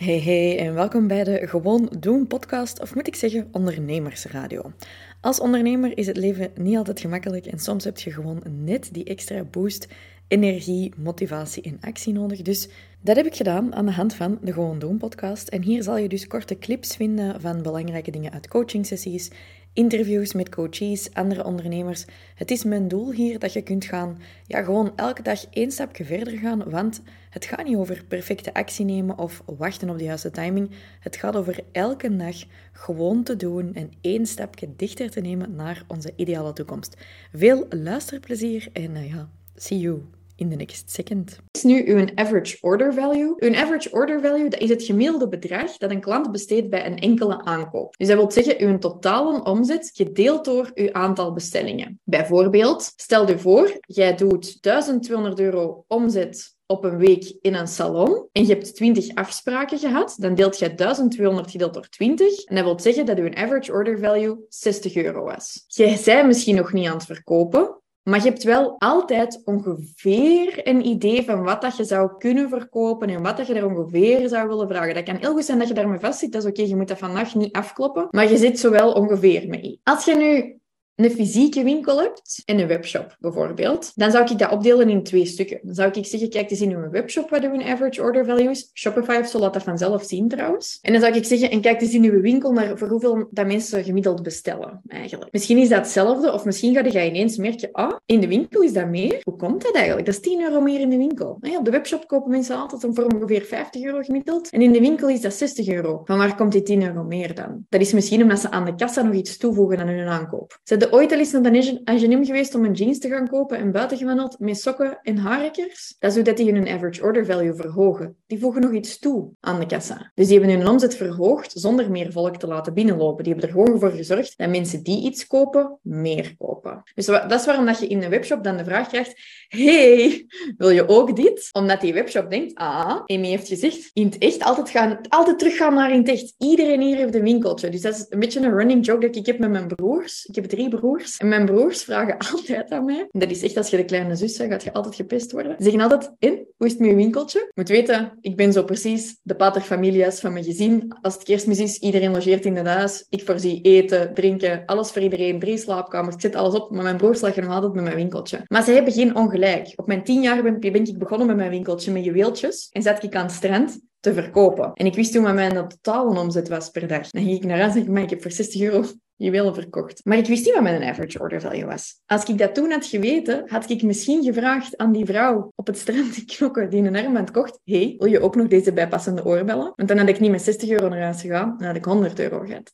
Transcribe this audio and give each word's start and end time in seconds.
Hey 0.00 0.20
hey 0.20 0.58
en 0.58 0.74
welkom 0.74 1.06
bij 1.06 1.24
de 1.24 1.46
Gewoon 1.46 1.92
Doen 1.98 2.26
podcast, 2.26 2.80
of 2.80 2.94
moet 2.94 3.06
ik 3.06 3.14
zeggen 3.14 3.48
ondernemersradio. 3.52 4.72
Als 5.20 5.40
ondernemer 5.40 5.98
is 5.98 6.06
het 6.06 6.16
leven 6.16 6.50
niet 6.54 6.76
altijd 6.76 7.00
gemakkelijk 7.00 7.46
en 7.46 7.58
soms 7.58 7.84
heb 7.84 7.98
je 7.98 8.12
gewoon 8.12 8.42
net 8.64 8.88
die 8.92 9.04
extra 9.04 9.44
boost, 9.44 9.88
energie, 10.28 10.92
motivatie 10.96 11.62
en 11.62 11.78
actie 11.80 12.12
nodig. 12.12 12.42
Dus 12.42 12.68
dat 13.00 13.16
heb 13.16 13.26
ik 13.26 13.34
gedaan 13.34 13.74
aan 13.74 13.86
de 13.86 13.92
hand 13.92 14.14
van 14.14 14.38
de 14.42 14.52
Gewoon 14.52 14.78
Doen 14.78 14.98
podcast. 14.98 15.48
En 15.48 15.62
hier 15.62 15.82
zal 15.82 15.96
je 15.96 16.08
dus 16.08 16.26
korte 16.26 16.58
clips 16.58 16.96
vinden 16.96 17.40
van 17.40 17.62
belangrijke 17.62 18.10
dingen 18.10 18.32
uit 18.32 18.48
coachingsessies, 18.48 19.30
interviews 19.72 20.32
met 20.32 20.48
coaches, 20.48 21.14
andere 21.14 21.44
ondernemers. 21.44 22.04
Het 22.34 22.50
is 22.50 22.64
mijn 22.64 22.88
doel 22.88 23.12
hier 23.12 23.38
dat 23.38 23.52
je 23.52 23.62
kunt 23.62 23.84
gaan, 23.84 24.18
ja, 24.46 24.62
gewoon 24.62 24.92
elke 24.96 25.22
dag 25.22 25.46
één 25.50 25.70
stapje 25.70 26.04
verder 26.04 26.38
gaan, 26.38 26.70
want 26.70 27.02
het 27.30 27.44
gaat 27.44 27.64
niet 27.64 27.76
over 27.76 28.04
perfecte 28.08 28.54
actie 28.54 28.84
nemen 28.84 29.18
of 29.18 29.42
wachten 29.46 29.90
op 29.90 29.98
de 29.98 30.04
juiste 30.04 30.30
timing. 30.30 30.70
Het 31.00 31.16
gaat 31.16 31.36
over 31.36 31.60
elke 31.72 32.16
dag 32.16 32.36
gewoon 32.72 33.22
te 33.22 33.36
doen 33.36 33.74
en 33.74 33.92
één 34.00 34.26
stapje 34.26 34.68
dichter 34.76 35.10
te 35.10 35.20
nemen 35.20 35.54
naar 35.54 35.84
onze 35.86 36.12
ideale 36.16 36.52
toekomst. 36.52 36.96
Veel 37.32 37.66
luisterplezier 37.68 38.68
en 38.72 38.90
uh, 38.90 39.10
ja, 39.10 39.28
see 39.54 39.78
you 39.78 40.02
in 40.40 40.50
the 40.50 40.56
next 40.56 40.90
second. 40.90 41.38
is 41.50 41.62
nu 41.62 41.86
uw 41.86 42.06
average 42.14 42.58
order 42.60 42.94
value? 42.94 43.34
Uw 43.36 43.54
average 43.54 43.90
order 43.90 44.20
value 44.20 44.48
dat 44.48 44.60
is 44.60 44.68
het 44.68 44.82
gemiddelde 44.82 45.28
bedrag 45.28 45.76
dat 45.76 45.90
een 45.90 46.00
klant 46.00 46.32
besteedt 46.32 46.70
bij 46.70 46.86
een 46.86 46.98
enkele 46.98 47.44
aankoop. 47.44 47.96
Dus 47.96 48.08
dat 48.08 48.16
wil 48.16 48.30
zeggen 48.30 48.60
uw 48.60 48.78
totale 48.78 49.44
omzet 49.44 49.90
gedeeld 49.94 50.44
door 50.44 50.70
uw 50.74 50.92
aantal 50.92 51.32
bestellingen. 51.32 52.00
Bijvoorbeeld, 52.04 52.92
stel 52.96 53.28
je 53.28 53.38
voor, 53.38 53.78
jij 53.80 54.14
doet 54.14 54.62
1200 54.62 55.40
euro 55.40 55.84
omzet 55.86 56.58
op 56.70 56.84
een 56.84 56.96
week 56.96 57.36
in 57.40 57.54
een 57.54 57.68
salon 57.68 58.28
en 58.32 58.46
je 58.46 58.52
hebt 58.52 58.74
20 58.74 59.14
afspraken 59.14 59.78
gehad, 59.78 60.16
dan 60.18 60.34
deelt 60.34 60.58
je 60.58 60.74
1200 60.74 61.50
gedeeld 61.50 61.74
door 61.74 61.88
20. 61.88 62.44
En 62.44 62.54
dat 62.54 62.64
wil 62.64 62.80
zeggen 62.80 63.06
dat 63.06 63.16
je 63.16 63.34
average 63.34 63.72
order 63.72 63.98
value 63.98 64.36
60 64.48 64.96
euro 64.96 65.24
was. 65.24 65.64
Jij 65.66 66.00
bent 66.04 66.26
misschien 66.26 66.56
nog 66.56 66.72
niet 66.72 66.88
aan 66.88 66.96
het 66.96 67.04
verkopen, 67.04 67.79
maar 68.02 68.18
je 68.18 68.28
hebt 68.28 68.42
wel 68.42 68.74
altijd 68.78 69.42
ongeveer 69.44 70.68
een 70.68 70.86
idee 70.86 71.24
van 71.24 71.42
wat 71.42 71.62
dat 71.62 71.76
je 71.76 71.84
zou 71.84 72.10
kunnen 72.18 72.48
verkopen 72.48 73.08
en 73.08 73.22
wat 73.22 73.36
dat 73.36 73.46
je 73.46 73.54
er 73.54 73.66
ongeveer 73.66 74.28
zou 74.28 74.48
willen 74.48 74.68
vragen. 74.68 74.94
Dat 74.94 75.04
kan 75.04 75.16
heel 75.16 75.32
goed 75.32 75.44
zijn 75.44 75.58
dat 75.58 75.68
je 75.68 75.74
daarmee 75.74 75.98
vastzit. 75.98 76.32
Dat 76.32 76.42
is 76.44 76.48
oké, 76.48 76.62
je 76.62 76.76
moet 76.76 76.88
dat 76.88 76.98
vandaag 76.98 77.34
niet 77.34 77.52
afkloppen. 77.52 78.08
Maar 78.10 78.30
je 78.30 78.36
zit 78.36 78.58
zo 78.58 78.70
wel 78.70 78.92
ongeveer 78.92 79.48
mee. 79.48 79.80
Als 79.82 80.04
je 80.04 80.16
nu 80.16 80.59
een 81.04 81.10
fysieke 81.10 81.62
winkel 81.62 82.00
hebt 82.00 82.42
en 82.44 82.58
een 82.58 82.66
webshop 82.66 83.16
bijvoorbeeld, 83.20 83.92
dan 83.94 84.10
zou 84.10 84.30
ik 84.30 84.38
dat 84.38 84.50
opdelen 84.50 84.88
in 84.88 85.02
twee 85.02 85.26
stukken. 85.26 85.60
Dan 85.62 85.74
zou 85.74 85.90
ik 85.92 86.06
zeggen, 86.06 86.30
kijk 86.30 86.50
eens 86.50 86.60
in 86.60 86.76
uw 86.76 86.90
webshop 86.90 87.30
wat 87.30 87.44
uw 87.44 87.62
average 87.62 88.02
order 88.02 88.24
value 88.24 88.50
is. 88.50 88.70
Shopify 88.74 89.22
laat 89.32 89.52
dat 89.52 89.62
vanzelf 89.62 90.04
zien 90.04 90.28
trouwens. 90.28 90.78
En 90.82 90.92
dan 90.92 91.00
zou 91.00 91.14
ik 91.14 91.24
zeggen, 91.24 91.50
en 91.50 91.60
kijk 91.60 91.80
eens 91.80 91.94
in 91.94 92.04
uw 92.04 92.20
winkel 92.20 92.52
naar 92.52 92.78
voor 92.78 92.88
hoeveel 92.88 93.28
dat 93.30 93.46
mensen 93.46 93.84
gemiddeld 93.84 94.22
bestellen 94.22 94.80
eigenlijk. 94.88 95.32
Misschien 95.32 95.58
is 95.58 95.68
dat 95.68 95.78
hetzelfde 95.78 96.32
of 96.32 96.44
misschien 96.44 96.74
ga 96.74 97.00
je 97.00 97.08
ineens 97.08 97.36
merken, 97.36 97.68
ah, 97.72 97.96
in 98.06 98.20
de 98.20 98.28
winkel 98.28 98.62
is 98.62 98.72
dat 98.72 98.88
meer. 98.88 99.20
Hoe 99.22 99.36
komt 99.36 99.62
dat 99.62 99.74
eigenlijk? 99.74 100.06
Dat 100.06 100.14
is 100.14 100.20
10 100.20 100.42
euro 100.42 100.60
meer 100.60 100.80
in 100.80 100.90
de 100.90 100.96
winkel. 100.96 101.38
Op 101.58 101.64
de 101.64 101.70
webshop 101.70 102.06
kopen 102.06 102.30
mensen 102.30 102.56
altijd 102.56 102.94
voor 102.94 103.04
ongeveer 103.04 103.42
50 103.42 103.82
euro 103.82 104.02
gemiddeld. 104.02 104.50
En 104.50 104.62
in 104.62 104.72
de 104.72 104.80
winkel 104.80 105.08
is 105.08 105.20
dat 105.20 105.34
60 105.34 105.68
euro. 105.68 106.00
Van 106.04 106.18
waar 106.18 106.36
komt 106.36 106.52
die 106.52 106.62
10 106.62 106.82
euro 106.82 107.02
meer 107.02 107.34
dan? 107.34 107.66
Dat 107.68 107.80
is 107.80 107.92
misschien 107.92 108.22
omdat 108.22 108.38
ze 108.40 108.50
aan 108.50 108.64
de 108.64 108.74
kassa 108.74 109.02
nog 109.02 109.14
iets 109.14 109.36
toevoegen 109.36 109.78
aan 109.78 109.88
hun 109.88 110.08
aankoop. 110.08 110.58
Ze 110.64 110.89
ooit 110.92 111.12
al 111.12 111.18
eens 111.18 111.32
naar 111.32 111.42
de 111.42 111.80
H&M 111.84 112.24
geweest 112.24 112.54
om 112.54 112.64
een 112.64 112.72
jeans 112.72 112.98
te 112.98 113.08
gaan 113.08 113.28
kopen 113.28 113.58
en 113.58 113.72
buiten 113.72 113.98
gewandeld 113.98 114.38
met 114.38 114.60
sokken 114.60 114.98
en 115.02 115.16
haarrekkers? 115.16 115.96
Dat 115.98 116.16
is 116.16 116.24
dat 116.24 116.36
die 116.36 116.52
hun 116.52 116.68
average 116.68 117.02
order 117.02 117.26
value 117.26 117.54
verhogen. 117.54 118.16
Die 118.26 118.38
voegen 118.38 118.60
nog 118.60 118.72
iets 118.72 118.98
toe 118.98 119.30
aan 119.40 119.60
de 119.60 119.66
kassa. 119.66 120.12
Dus 120.14 120.26
die 120.28 120.38
hebben 120.38 120.58
hun 120.58 120.68
omzet 120.68 120.96
verhoogd 120.96 121.52
zonder 121.54 121.90
meer 121.90 122.12
volk 122.12 122.36
te 122.36 122.46
laten 122.46 122.74
binnenlopen. 122.74 123.24
Die 123.24 123.32
hebben 123.32 123.50
er 123.50 123.56
gewoon 123.56 123.80
voor 123.80 123.90
gezorgd 123.90 124.34
dat 124.36 124.48
mensen 124.48 124.82
die 124.82 125.04
iets 125.04 125.26
kopen, 125.26 125.78
meer 125.82 126.34
kopen. 126.38 126.82
Dus 126.94 127.06
dat 127.06 127.32
is 127.32 127.46
waarom 127.46 127.66
dat 127.66 127.80
je 127.80 127.86
in 127.86 128.02
een 128.02 128.10
webshop 128.10 128.44
dan 128.44 128.56
de 128.56 128.64
vraag 128.64 128.88
krijgt, 128.88 129.20
hey, 129.48 130.26
wil 130.56 130.70
je 130.70 130.88
ook 130.88 131.16
dit? 131.16 131.48
Omdat 131.52 131.80
die 131.80 131.92
webshop 131.92 132.30
denkt, 132.30 132.54
ah, 132.54 133.00
Amy 133.06 133.26
heeft 133.26 133.48
gezegd, 133.48 133.90
in 133.92 134.04
het 134.04 134.18
echt 134.18 134.42
altijd, 134.42 134.70
gaan, 134.70 135.00
altijd 135.08 135.38
teruggaan 135.38 135.74
naar 135.74 135.92
in 135.92 135.98
het 135.98 136.08
echt. 136.08 136.34
Iedereen 136.38 136.80
hier 136.80 136.96
heeft 136.96 137.14
een 137.14 137.22
winkeltje. 137.22 137.68
Dus 137.68 137.80
dat 137.80 137.94
is 137.94 138.06
een 138.08 138.18
beetje 138.18 138.40
een 138.40 138.54
running 138.54 138.86
joke 138.86 139.06
dat 139.06 139.16
ik 139.16 139.26
heb 139.26 139.38
met 139.38 139.50
mijn 139.50 139.66
broers. 139.66 140.24
Ik 140.24 140.34
heb 140.34 140.44
drie 140.44 140.68
broers. 140.70 141.16
En 141.16 141.28
mijn 141.28 141.44
broers 141.44 141.84
vragen 141.84 142.18
altijd 142.32 142.70
aan 142.70 142.84
mij, 142.84 143.08
dat 143.10 143.30
is 143.30 143.42
echt 143.42 143.56
als 143.56 143.70
je 143.70 143.76
de 143.76 143.84
kleine 143.84 144.16
zus 144.16 144.36
bent, 144.36 144.50
gaat 144.50 144.62
je 144.62 144.72
altijd 144.72 144.94
gepest 144.94 145.32
worden. 145.32 145.54
Ze 145.58 145.62
zeggen 145.62 145.80
altijd, 145.80 146.12
in, 146.18 146.46
hoe 146.56 146.66
is 146.66 146.72
het 146.72 146.80
met 146.80 146.90
je 146.90 146.96
winkeltje? 146.96 147.38
Je 147.38 147.52
moet 147.54 147.68
weten, 147.68 148.18
ik 148.20 148.36
ben 148.36 148.52
zo 148.52 148.64
precies 148.64 149.18
de 149.22 149.34
paterfamilias 149.36 150.20
van 150.20 150.32
mijn 150.32 150.44
gezin. 150.44 150.96
Als 151.02 151.14
het 151.14 151.22
kerstmis 151.22 151.58
is, 151.58 151.78
iedereen 151.78 152.10
logeert 152.10 152.44
in 152.44 152.56
het 152.56 152.66
huis. 152.66 153.06
Ik 153.08 153.24
voorzie 153.24 153.60
eten, 153.60 154.14
drinken, 154.14 154.62
alles 154.66 154.90
voor 154.90 155.02
iedereen. 155.02 155.38
Drie 155.38 155.56
slaapkamers, 155.56 156.14
ik 156.14 156.20
zet 156.20 156.34
alles 156.34 156.54
op. 156.54 156.70
Maar 156.70 156.82
mijn 156.82 156.96
broers 156.96 157.20
lachen 157.20 157.42
nog 157.42 157.52
altijd 157.52 157.74
met 157.74 157.84
mijn 157.84 157.96
winkeltje. 157.96 158.40
Maar 158.46 158.64
ze 158.64 158.70
hebben 158.70 158.92
geen 158.92 159.16
ongelijk. 159.16 159.72
Op 159.76 159.86
mijn 159.86 160.04
tien 160.04 160.22
jaar 160.22 160.42
ben, 160.42 160.74
ik 160.74 160.98
begonnen 160.98 161.26
met 161.26 161.36
mijn 161.36 161.50
winkeltje 161.50 161.92
met 161.92 162.04
juweeltjes. 162.04 162.68
En 162.72 162.82
zat 162.82 163.02
ik 163.02 163.16
aan 163.16 163.24
het 163.24 163.32
strand 163.32 163.80
te 164.00 164.14
verkopen. 164.14 164.70
En 164.74 164.86
ik 164.86 164.94
wist 164.94 165.12
toen 165.12 165.22
wat 165.22 165.34
mijn 165.34 165.68
totale 165.68 166.20
omzet 166.20 166.48
was 166.48 166.70
per 166.70 166.86
dag. 166.86 167.10
Dan 167.10 167.22
ging 167.22 167.36
ik 167.36 167.44
naar 167.44 167.58
huis 167.58 167.74
en 167.74 167.96
ik, 167.96 168.02
ik 168.02 168.10
heb 168.10 168.22
voor 168.22 168.30
60 168.30 168.60
euro 168.60 168.84
juwelen 169.24 169.54
verkocht. 169.54 170.00
Maar 170.04 170.18
ik 170.18 170.26
wist 170.26 170.44
niet 170.44 170.54
wat 170.54 170.62
mijn 170.62 170.82
average 170.82 171.20
order 171.20 171.40
value 171.40 171.64
was. 171.64 172.00
Als 172.06 172.24
ik 172.24 172.38
dat 172.38 172.54
toen 172.54 172.70
had 172.70 172.86
geweten, 172.86 173.42
had 173.46 173.70
ik 173.70 173.82
misschien 173.82 174.22
gevraagd 174.22 174.76
aan 174.76 174.92
die 174.92 175.04
vrouw 175.04 175.52
op 175.54 175.66
het 175.66 175.78
strand 175.78 176.16
in 176.16 176.26
Knokken 176.26 176.70
die 176.70 176.82
een 176.82 176.96
armband 176.96 177.30
kocht, 177.30 177.60
hey, 177.64 177.94
wil 177.98 178.08
je 178.08 178.20
ook 178.20 178.36
nog 178.36 178.48
deze 178.48 178.72
bijpassende 178.72 179.24
oorbellen? 179.24 179.72
Want 179.76 179.88
dan 179.88 179.98
had 179.98 180.08
ik 180.08 180.20
niet 180.20 180.30
met 180.30 180.42
60 180.42 180.70
euro 180.70 180.88
naar 180.88 181.02
huis 181.02 181.20
gegaan, 181.20 181.54
dan 181.58 181.66
had 181.66 181.76
ik 181.76 181.84
100 181.84 182.18
euro 182.18 182.38
gehad. 182.38 182.72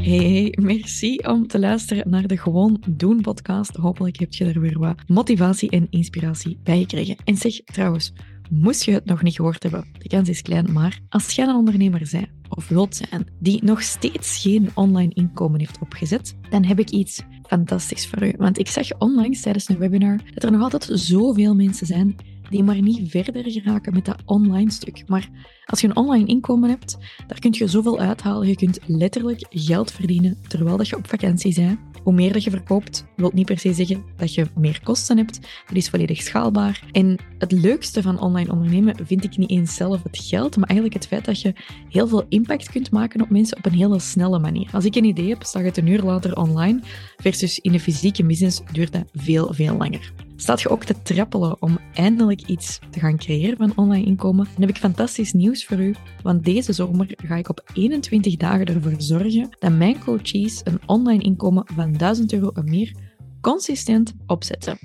Hey, 0.00 0.54
merci 0.60 1.16
om 1.16 1.46
te 1.46 1.58
luisteren 1.58 2.10
naar 2.10 2.26
de 2.26 2.36
Gewoon 2.36 2.82
Doen 2.88 3.20
podcast. 3.20 3.76
Hopelijk 3.76 4.18
heb 4.18 4.32
je 4.32 4.44
er 4.44 4.60
weer 4.60 4.78
wat 4.78 4.94
motivatie 5.06 5.70
en 5.70 5.86
inspiratie 5.90 6.60
bij 6.62 6.78
gekregen. 6.78 7.16
En 7.24 7.36
zeg 7.36 7.60
trouwens, 7.64 8.12
moest 8.50 8.84
je 8.84 8.92
het 8.92 9.04
nog 9.04 9.22
niet 9.22 9.34
gehoord 9.34 9.62
hebben, 9.62 9.84
de 9.98 10.08
kans 10.08 10.28
is 10.28 10.42
klein, 10.42 10.72
maar 10.72 11.00
als 11.08 11.30
jij 11.30 11.46
een 11.46 11.54
ondernemer 11.54 12.08
bent 12.10 12.39
of 12.50 12.68
wilt 12.68 12.96
zijn 12.96 13.26
die 13.38 13.64
nog 13.64 13.82
steeds 13.82 14.38
geen 14.42 14.70
online 14.74 15.14
inkomen 15.14 15.58
heeft 15.58 15.78
opgezet, 15.80 16.36
dan 16.50 16.64
heb 16.64 16.78
ik 16.78 16.90
iets 16.90 17.22
fantastisch 17.46 18.06
voor 18.06 18.26
u. 18.26 18.34
Want 18.36 18.58
ik 18.58 18.68
zag 18.68 18.98
onlangs 18.98 19.40
tijdens 19.40 19.68
een 19.68 19.78
webinar 19.78 20.18
dat 20.34 20.42
er 20.42 20.52
nog 20.52 20.62
altijd 20.62 20.88
zoveel 20.92 21.54
mensen 21.54 21.86
zijn 21.86 22.16
die 22.50 22.62
maar 22.62 22.82
niet 22.82 23.10
verder 23.10 23.50
geraken 23.50 23.92
met 23.92 24.04
dat 24.04 24.22
online 24.24 24.70
stuk. 24.70 25.02
Maar 25.06 25.28
als 25.64 25.80
je 25.80 25.88
een 25.88 25.96
online 25.96 26.26
inkomen 26.26 26.68
hebt, 26.68 26.98
daar 27.26 27.38
kun 27.38 27.54
je 27.58 27.66
zoveel 27.66 27.98
uithalen. 27.98 28.48
Je 28.48 28.56
kunt 28.56 28.78
letterlijk 28.86 29.46
geld 29.50 29.92
verdienen 29.92 30.38
terwijl 30.48 30.76
dat 30.76 30.88
je 30.88 30.96
op 30.96 31.08
vakantie 31.08 31.54
bent. 31.54 31.78
Hoe 32.02 32.12
meer 32.12 32.32
dat 32.32 32.44
je 32.44 32.50
verkoopt, 32.50 33.06
wil 33.16 33.30
niet 33.34 33.46
per 33.46 33.58
se 33.58 33.72
zeggen 33.72 34.04
dat 34.16 34.34
je 34.34 34.46
meer 34.54 34.80
kosten 34.82 35.16
hebt. 35.16 35.40
Dat 35.66 35.76
is 35.76 35.88
volledig 35.88 36.22
schaalbaar. 36.22 36.82
En 36.92 37.18
het 37.38 37.52
leukste 37.52 38.02
van 38.02 38.20
online 38.20 38.52
ondernemen 38.52 39.06
vind 39.06 39.24
ik 39.24 39.36
niet 39.36 39.50
eens 39.50 39.74
zelf 39.74 40.02
het 40.02 40.18
geld, 40.18 40.56
maar 40.56 40.68
eigenlijk 40.68 40.98
het 40.98 41.08
feit 41.08 41.24
dat 41.24 41.40
je 41.40 41.54
heel 41.88 42.08
veel 42.08 42.24
impact 42.28 42.70
kunt 42.70 42.90
maken 42.90 43.22
op 43.22 43.30
mensen 43.30 43.56
op 43.56 43.66
een 43.66 43.72
hele 43.72 43.98
snelle 43.98 44.38
manier. 44.38 44.68
Als 44.72 44.84
ik 44.84 44.94
een 44.94 45.04
idee 45.04 45.28
heb, 45.28 45.42
staat 45.42 45.64
het 45.64 45.76
een 45.76 45.86
uur 45.86 46.02
later 46.02 46.36
online, 46.36 46.80
versus 47.16 47.58
in 47.58 47.72
een 47.72 47.80
fysieke 47.80 48.24
business 48.24 48.60
duurt 48.72 48.92
dat 48.92 49.04
veel, 49.12 49.52
veel 49.52 49.76
langer. 49.76 50.12
Staat 50.40 50.60
je 50.60 50.68
ook 50.68 50.84
te 50.84 51.02
trappelen 51.02 51.62
om 51.62 51.78
eindelijk 51.94 52.42
iets 52.46 52.78
te 52.90 53.00
gaan 53.00 53.16
creëren 53.16 53.56
van 53.56 53.72
online 53.76 54.06
inkomen? 54.06 54.44
Dan 54.44 54.60
heb 54.60 54.68
ik 54.68 54.76
fantastisch 54.76 55.32
nieuws 55.32 55.64
voor 55.64 55.78
u, 55.78 55.94
want 56.22 56.44
deze 56.44 56.72
zomer 56.72 57.06
ga 57.16 57.36
ik 57.36 57.48
op 57.48 57.70
21 57.74 58.36
dagen 58.36 58.66
ervoor 58.66 58.94
zorgen 58.98 59.56
dat 59.58 59.72
mijn 59.72 59.98
coaches 60.04 60.60
een 60.64 60.80
online 60.86 61.22
inkomen 61.22 61.64
van 61.74 61.92
1000 61.92 62.32
euro 62.32 62.50
en 62.50 62.64
meer 62.64 62.94
consistent 63.40 64.14
opzetten. 64.26 64.78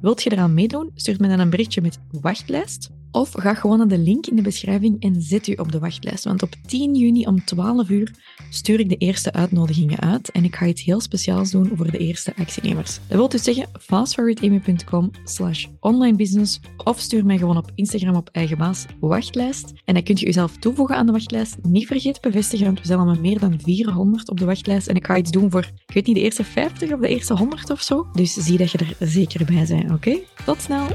Wilt 0.00 0.22
je 0.22 0.32
eraan 0.32 0.54
meedoen? 0.54 0.90
Stuur 0.94 1.16
me 1.18 1.28
dan 1.28 1.38
een 1.38 1.50
berichtje 1.50 1.80
met 1.80 1.98
wachtlijst 2.10 2.90
of 3.12 3.30
ga 3.32 3.54
gewoon 3.54 3.78
naar 3.78 3.88
de 3.88 3.98
link 3.98 4.26
in 4.26 4.36
de 4.36 4.42
beschrijving 4.42 5.02
en 5.02 5.22
zet 5.22 5.46
u 5.46 5.52
op 5.52 5.72
de 5.72 5.78
wachtlijst. 5.78 6.24
Want 6.24 6.42
op 6.42 6.54
10 6.66 6.94
juni 6.94 7.26
om 7.26 7.44
12 7.44 7.88
uur 7.88 8.14
stuur 8.50 8.80
ik 8.80 8.88
de 8.88 8.96
eerste 8.96 9.32
uitnodigingen 9.32 10.00
uit 10.00 10.30
en 10.30 10.44
ik 10.44 10.56
ga 10.56 10.66
iets 10.66 10.82
heel 10.82 11.00
speciaals 11.00 11.50
doen 11.50 11.70
voor 11.74 11.90
de 11.90 11.98
eerste 11.98 12.32
actienemers. 12.36 12.98
Dat 13.08 13.16
wil 13.16 13.28
dus 13.28 13.42
zeggen 13.42 13.66
fastforwardamy.com 13.80 15.10
slash 15.24 15.66
onlinebusiness 15.80 16.60
of 16.84 16.98
stuur 16.98 17.24
mij 17.24 17.38
gewoon 17.38 17.56
op 17.56 17.70
Instagram 17.74 18.16
op 18.16 18.28
eigen 18.32 18.58
baas 18.58 18.86
wachtlijst. 19.00 19.72
En 19.84 19.94
dan 19.94 20.02
kunt 20.02 20.20
je 20.20 20.26
jezelf 20.26 20.56
toevoegen 20.56 20.96
aan 20.96 21.06
de 21.06 21.12
wachtlijst. 21.12 21.56
Niet 21.62 21.86
vergeten 21.86 22.22
bevestigen, 22.22 22.66
want 22.66 22.80
we 22.80 22.86
zijn 22.86 22.98
al 22.98 23.04
met 23.04 23.20
meer 23.20 23.38
dan 23.38 23.60
400 23.60 24.30
op 24.30 24.38
de 24.38 24.44
wachtlijst 24.44 24.86
en 24.86 24.96
ik 24.96 25.06
ga 25.06 25.16
iets 25.16 25.30
doen 25.30 25.50
voor, 25.50 25.70
ik 25.86 25.94
weet 25.94 26.06
niet, 26.06 26.16
de 26.16 26.22
eerste 26.22 26.44
50 26.44 26.92
of 26.92 27.00
de 27.00 27.08
eerste 27.08 27.34
100 27.34 27.70
of 27.70 27.80
zo. 27.80 28.06
Dus 28.12 28.34
zie 28.34 28.58
dat 28.58 28.70
je 28.70 28.78
er 28.78 29.08
zeker 29.08 29.44
bij 29.44 29.66
bent, 29.68 29.90
oké? 29.90 30.18
Tot 30.44 30.60
snel! 30.60 30.86